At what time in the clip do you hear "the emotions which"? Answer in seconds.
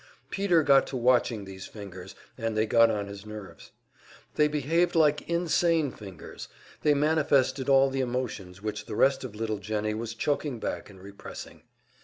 7.91-8.87